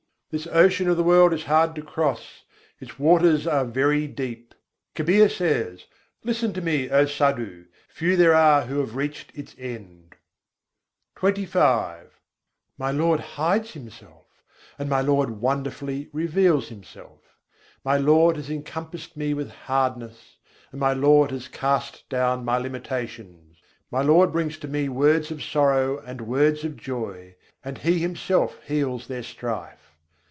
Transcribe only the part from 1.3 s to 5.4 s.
is hard to cross: its waters are very deep. Kabîr